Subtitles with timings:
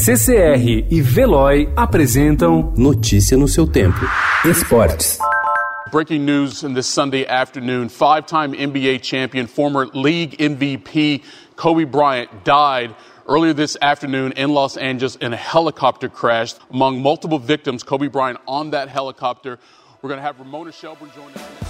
[0.00, 3.98] CCR e Veloy apresentam Notícia no seu tempo.
[4.44, 5.18] Esportes.
[5.90, 11.24] Breaking news in this Sunday afternoon five time NBA champion, former league MVP
[11.56, 12.94] Kobe Bryant died
[13.26, 16.54] earlier this afternoon in Los Angeles in a helicopter crash.
[16.70, 19.58] Among multiple victims, Kobe Bryant on that helicopter.
[20.00, 21.67] We're going to have Ramona Shelburne join us.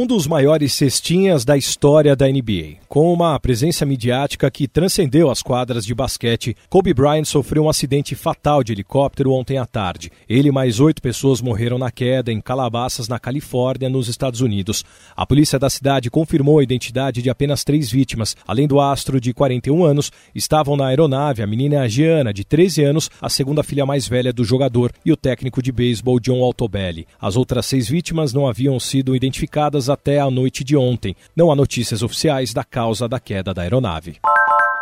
[0.00, 2.76] Um dos maiores cestinhas da história da NBA.
[2.88, 8.14] Com uma presença midiática que transcendeu as quadras de basquete, Kobe Bryant sofreu um acidente
[8.14, 10.12] fatal de helicóptero ontem à tarde.
[10.28, 14.84] Ele e mais oito pessoas morreram na queda em Calabasas, na Califórnia, nos Estados Unidos.
[15.16, 18.36] A polícia da cidade confirmou a identidade de apenas três vítimas.
[18.46, 23.10] Além do astro de 41 anos, estavam na aeronave a menina Gianna, de 13 anos,
[23.20, 27.04] a segunda filha mais velha do jogador, e o técnico de beisebol John Altobelli.
[27.20, 31.14] As outras seis vítimas não haviam sido identificadas até a noite de ontem.
[31.34, 34.18] Não há notícias oficiais da causa da queda da aeronave.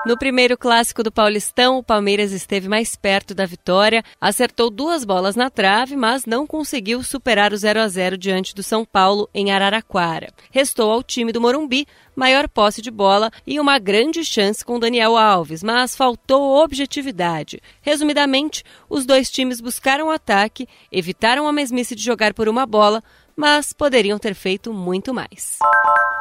[0.07, 5.35] No primeiro clássico do Paulistão, o Palmeiras esteve mais perto da vitória, acertou duas bolas
[5.35, 9.51] na trave, mas não conseguiu superar o 0 a 0 diante do São Paulo em
[9.51, 10.29] Araraquara.
[10.53, 15.17] Restou ao time do Morumbi maior posse de bola e uma grande chance com Daniel
[15.17, 17.61] Alves, mas faltou objetividade.
[17.83, 23.03] Resumidamente, os dois times buscaram o ataque, evitaram a mesmice de jogar por uma bola,
[23.37, 25.59] mas poderiam ter feito muito mais.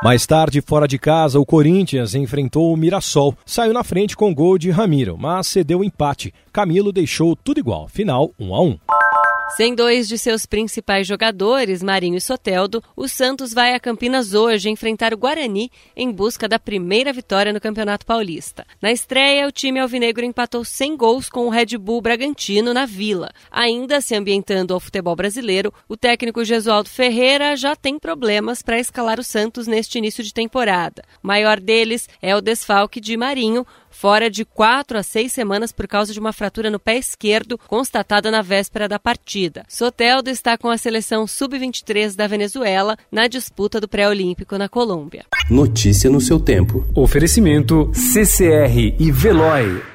[0.03, 3.35] Mais tarde, fora de casa, o Corinthians enfrentou o Mirassol.
[3.45, 6.33] Saiu na frente com gol de Ramiro, mas cedeu o empate.
[6.52, 7.88] Camilo deixou tudo igual.
[7.88, 8.80] Final 1 a 1.
[9.50, 14.70] Sem dois de seus principais jogadores, Marinho e Soteldo, o Santos vai a Campinas hoje
[14.70, 18.66] enfrentar o Guarani em busca da primeira vitória no Campeonato Paulista.
[18.82, 23.32] Na estreia, o time alvinegro empatou sem gols com o Red Bull Bragantino na Vila.
[23.50, 29.20] Ainda se ambientando ao futebol brasileiro, o técnico Gesualdo Ferreira já tem problemas para escalar
[29.20, 31.02] o Santos neste início de temporada.
[31.23, 35.88] O maior deles é o desfalque de Marinho, fora de quatro a seis semanas por
[35.88, 39.66] causa de uma fratura no pé esquerdo constatada na véspera da partida.
[39.70, 45.26] Soteldo está com a seleção sub-23 da Venezuela na disputa do pré-olímpico na Colômbia.
[45.50, 46.86] Notícia no seu tempo.
[46.94, 49.95] Oferecimento CCR e Veloy.